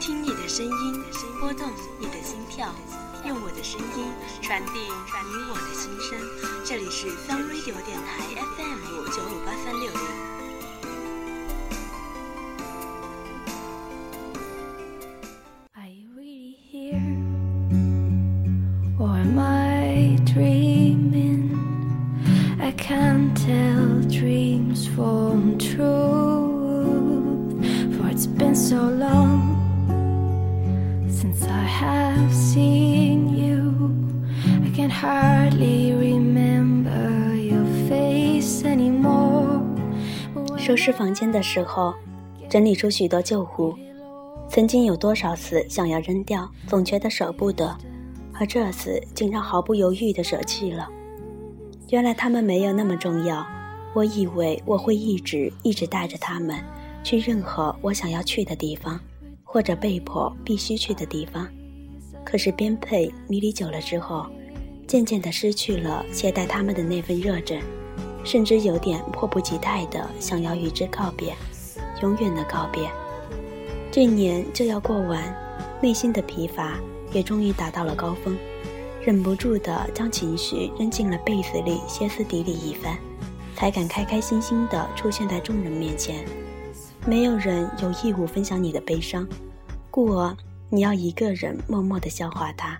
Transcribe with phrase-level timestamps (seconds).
[0.00, 0.72] 听你的声音，
[1.38, 2.74] 拨动你的心跳，
[3.28, 4.06] 用我的声音
[4.40, 6.18] 传递你我的心声。
[6.64, 8.24] 这里是 Sun Radio 电台
[8.56, 8.80] FM
[9.14, 10.00] 九五八三六零。
[35.00, 39.62] Hardly remember your face anymore
[40.58, 41.94] 收拾房间的时候，
[42.50, 43.74] 整理出许多旧物。
[44.46, 47.74] 曾经有多少次想要扔掉，总觉得舍不得，
[48.34, 50.86] 而这次竟然毫不犹豫地舍弃了。
[51.88, 53.46] 原来他们没有那么重要。
[53.94, 56.62] 我以为我会一直一直带着他们，
[57.02, 59.00] 去任何我想要去的地方，
[59.44, 61.48] 或者被迫必须去的地方。
[62.22, 64.26] 可是编配迷离久了之后，
[64.90, 67.62] 渐渐地失去了接待他们的那份热忱。
[68.24, 71.32] 甚至有点迫不及待的想要与之告别，
[72.02, 72.90] 永远的告别。
[73.92, 75.32] 这年就要过完，
[75.80, 76.76] 内心的疲乏
[77.12, 78.36] 也终于达到了高峰，
[79.00, 82.98] 忍不住的将情绪扔进了被子里，歇斯底里一番，
[83.54, 86.24] 才敢开开心心的出现在众人面前。
[87.06, 89.24] 没有人有义务分享你的悲伤，
[89.88, 90.36] 故而
[90.68, 92.76] 你要一个人默默的消化它。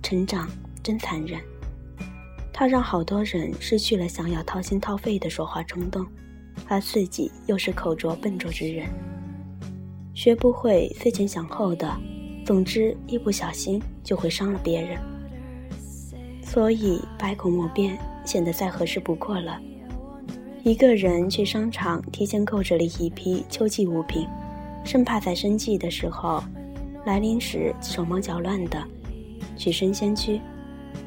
[0.00, 0.48] 成长
[0.82, 1.40] 真残忍。
[2.52, 6.06] 他让好多人失去了想要掏心掏肺的说话冲动，
[6.68, 8.86] 而自己又是口拙笨拙之人，
[10.14, 11.90] 学不会思前想后的，
[12.44, 14.98] 总之一不小心就会伤了别人。
[16.42, 19.58] 所以百口莫辩显得再合适不过了。
[20.62, 24.28] 一个人去商场，提前购置了一批秋季物品，
[24.84, 26.44] 生怕在生计的时候
[27.06, 28.84] 来临时手忙脚乱的
[29.56, 30.38] 去生鲜区，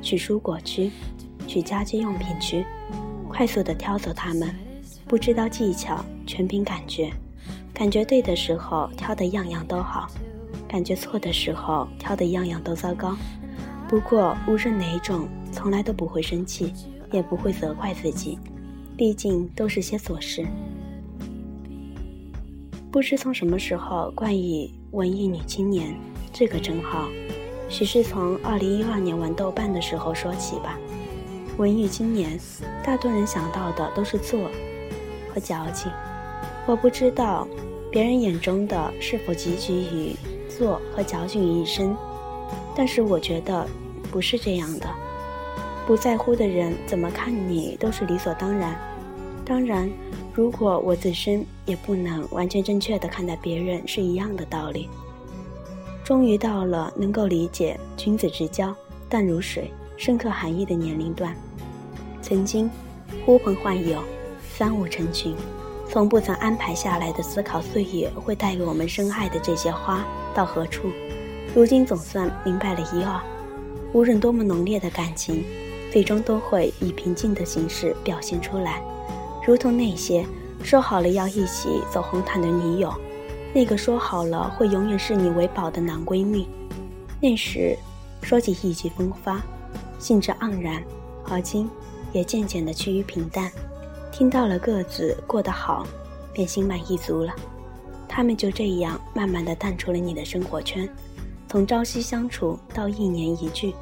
[0.01, 0.91] 去蔬果区。
[1.45, 2.65] 去家居用品区，
[3.27, 4.55] 快速的挑走它们，
[5.05, 7.11] 不知道技巧，全凭感觉。
[7.73, 10.07] 感觉对的时候挑的样样都好，
[10.69, 13.17] 感觉错的时候挑的样样都糟糕。
[13.89, 16.71] 不过无论哪种，从来都不会生气，
[17.11, 18.39] 也不会责怪自己，
[18.95, 20.47] 毕竟都是些琐事。
[22.89, 25.93] 不知从什么时候冠以文艺女青年
[26.31, 27.09] 这个称号，
[27.73, 30.77] 许是从二零一二年玩豆瓣的时候说起吧。
[31.57, 32.39] 文艺青年，
[32.83, 34.47] 大多人想到的都是做
[35.33, 35.91] 和矫情。
[36.67, 37.47] 我不知道
[37.91, 40.15] 别人眼中的是否集聚于
[40.47, 41.97] 做和矫情于一身，
[42.75, 43.67] 但是我觉得
[44.11, 44.87] 不是这样的。
[45.87, 48.79] 不在乎的人怎么看你都是理所当然。
[49.43, 49.89] 当然，
[50.31, 54.87] 如果我自身也不能完全正确的看待别人，是一样的道理。
[56.03, 58.75] 终于到了能够理解君子之交
[59.09, 59.71] 淡如水。
[59.95, 61.33] 深刻含义的年龄段，
[62.19, 62.69] 曾经
[63.23, 63.99] 呼朋唤友，
[64.51, 65.35] 三五成群，
[65.87, 70.03] 从不曾安排下来的思考岁月会带给我们深爱的这些花
[70.33, 70.89] 到何处？
[71.55, 73.21] 如今总算明白了一二。
[73.93, 75.45] 无论多么浓烈的感情，
[75.91, 78.81] 最终都会以平静的形式表现出来，
[79.45, 80.25] 如同那些
[80.63, 82.91] 说好了要一起走红毯的女友，
[83.53, 86.47] 那个说好了会永远视你为宝的男闺蜜，
[87.21, 87.77] 那时
[88.21, 89.41] 说起意气风发。
[89.99, 90.83] 兴致盎然，
[91.29, 91.69] 而今
[92.11, 93.49] 也渐渐的趋于平淡。
[94.11, 95.87] 听到了各自过得好，
[96.33, 97.33] 便心满意足了。
[98.05, 100.89] 他们就这样慢慢的淡出了你的生活圈，
[101.47, 103.73] 从朝夕相处到一年一聚，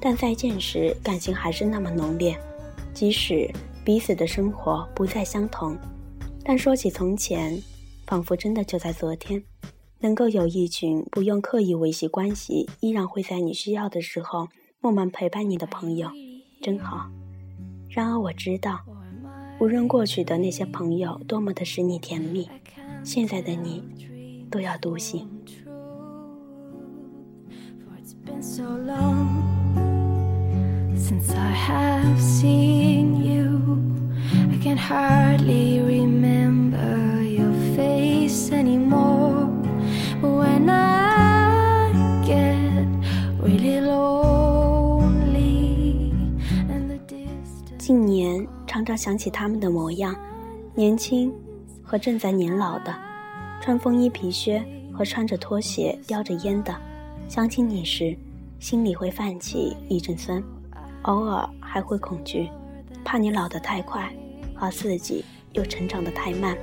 [0.00, 2.36] 但再见时感情还是那么浓烈。
[2.92, 3.48] 即使
[3.84, 5.76] 彼此的生活不再相同，
[6.44, 7.62] 但说起从前，
[8.06, 9.42] 仿佛真的就在昨天。
[10.00, 14.48] 能够有一群不用刻意维系关系，依然会在你需要的时候。
[14.80, 16.10] 默默陪伴你的朋友，
[16.60, 17.10] 真好。
[17.88, 18.80] 然而我知道，
[19.58, 22.46] 无论过去的那些朋友多么的使你甜蜜，
[23.02, 23.82] 现在的你
[24.50, 25.26] 都要独行。
[48.84, 50.14] 常常想起他们的模样，
[50.74, 51.32] 年轻
[51.82, 52.94] 和正在年老的，
[53.58, 56.76] 穿风衣皮靴和穿着拖鞋叼着烟的。
[57.26, 58.14] 想起你时，
[58.58, 60.42] 心里会泛起一阵酸，
[61.04, 62.50] 偶尔还会恐惧，
[63.02, 64.14] 怕你老得太快，
[64.56, 66.54] 而自己又成长得太慢。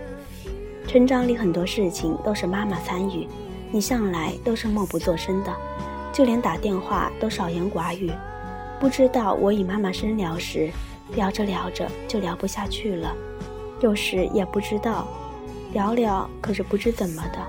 [0.87, 3.27] 成长里很多事情都是妈妈参与，
[3.71, 5.51] 你向来都是默不作声的，
[6.13, 8.11] 就连打电话都少言寡语。
[8.79, 10.69] 不知道我与妈妈深聊时，
[11.15, 13.13] 聊着聊着就聊不下去了，
[13.81, 15.07] 有时也不知道，
[15.73, 17.45] 聊聊可是不知怎么的，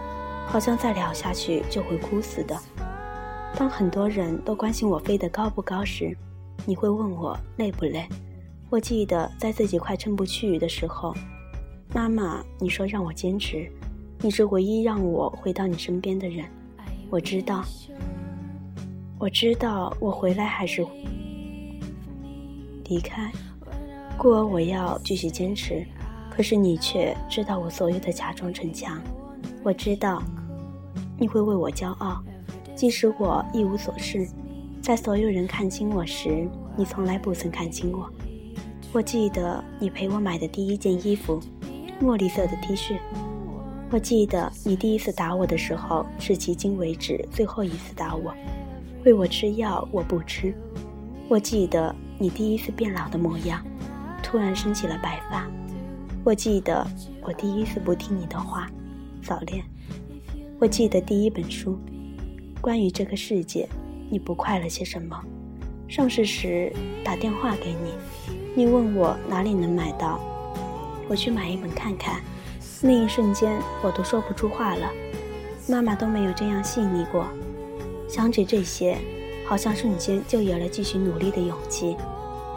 [0.47, 2.59] 好像再聊下去就会哭似的。
[3.57, 6.17] 当很多人都关心我飞得高不高时，
[6.67, 8.09] 你会问我累不累？
[8.71, 11.15] 我记得在自己快撑不去的时候，
[11.95, 13.71] 妈妈，你说让我坚持。
[14.25, 16.47] 你是唯一让我回到你身边的人，
[17.11, 17.65] 我知道，
[19.19, 20.87] 我知道我回来还是
[22.85, 23.31] 离开，
[24.17, 25.85] 故而我要继续坚持。
[26.31, 28.99] 可是你却知道我所有的假装逞强，
[29.63, 30.23] 我知道
[31.19, 32.23] 你会为我骄傲，
[32.75, 34.27] 即使我一无所事，
[34.81, 38.09] 在所有人看清我时，你从来不曾看清我。
[38.93, 41.39] 我记得你陪我买的第一件衣服，
[42.01, 42.97] 墨绿色的 T 恤。
[43.91, 48.35] 我记得你第一次打我的时候，是迄今为止最后一次打我，
[49.05, 50.55] 喂我吃药我不吃。
[51.29, 53.63] 我记得你第一次变老的模样，
[54.33, 55.47] 突然升起了白发。
[56.25, 56.87] 我记得
[57.21, 58.67] 我第一次不听你的话，
[59.23, 59.63] 早恋。
[60.59, 61.79] 我记得第一本书，
[62.59, 63.69] 关于这个世界，
[64.09, 65.23] 你不快乐些什么？
[65.87, 66.73] 上市时
[67.05, 67.93] 打电话给你，
[68.57, 70.19] 你问我哪里能买到，
[71.11, 72.19] 我去买一本看看。
[72.81, 74.89] 那一瞬间，我都说不出话了。
[75.69, 77.27] 妈妈都没有这样细腻过。
[78.09, 78.97] 想起这些，
[79.47, 81.95] 好像瞬间就有了继续努力的勇气。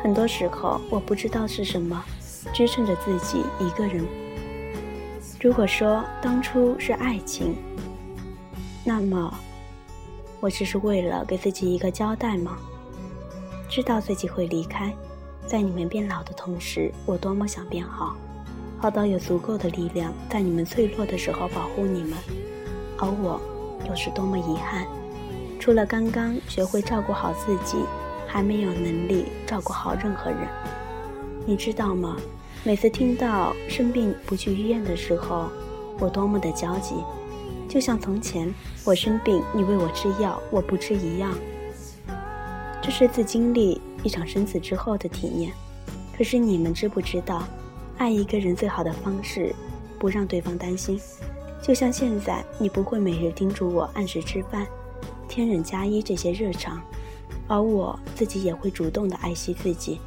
[0.05, 2.05] 很多时候，我不知道是什么
[2.53, 4.05] 支撑着自己一个人。
[5.41, 7.55] 如果说当初是爱情，
[8.83, 9.33] 那么
[10.39, 12.55] 我只是为了给自己一个交代吗？
[13.67, 14.95] 知道自己会离开，
[15.47, 18.15] 在你们变老的同时，我多么想变好。
[18.77, 22.13] 好到有足够的力量，在你们脆弱的时候保护你们，
[22.99, 23.41] 而我
[23.89, 24.85] 又是多么遗憾，
[25.59, 27.79] 除了刚刚学会照顾好自己，
[28.35, 30.39] 还没有能力照顾好任何人。
[31.45, 32.17] 你知道吗？
[32.65, 35.49] 每次听到生病不去医院的时候，
[35.99, 36.95] 我多么的焦急，
[37.69, 38.53] 就像从前
[38.83, 41.33] 我生病你喂我吃药，我不吃一样。
[42.81, 45.49] 这是自经历一场生死之后的体验。
[46.17, 47.41] 可是你们知不知道？
[47.97, 49.55] 爱一个人最好的方式，
[49.97, 50.99] 不让对方担心。
[51.61, 54.67] 就像现在，你不会每日叮嘱我按时吃饭、
[55.29, 56.81] 天人加衣这些日常，
[57.47, 59.99] 而我自己也会主动的爱惜自己，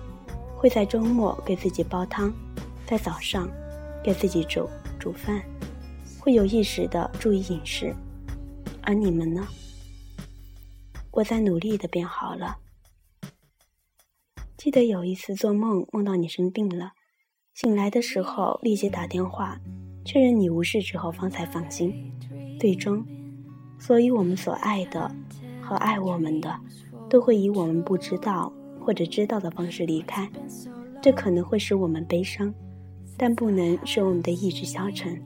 [0.56, 2.32] 会在周末给自己煲汤，
[2.86, 3.48] 在早上
[4.02, 4.68] 给自己煮
[4.98, 5.42] 煮饭，
[6.18, 7.94] 会有意识的注意饮食。
[8.82, 9.46] 而你们呢？
[11.10, 12.58] 我在努力的变好了。
[14.56, 16.92] 记得有一次做梦，梦到你生病了。
[17.54, 19.60] 醒来的时候，立即打电话
[20.04, 22.12] 确认你无事之后，方才放心。
[22.58, 23.06] 最终，
[23.78, 25.10] 所以我们所爱的
[25.60, 26.58] 和爱我们的，
[27.08, 30.28] 都会以我们不知道或者知道的方式离开。
[31.00, 32.52] 这可能会使我们悲伤，
[33.16, 35.20] 但不能使我们的意志消沉。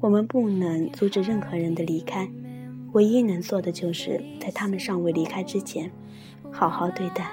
[0.00, 2.28] 我们不能阻止任何人的离开，
[2.92, 5.90] 唯一能做的就是在他们尚未离开之前，
[6.50, 7.30] 好好对待。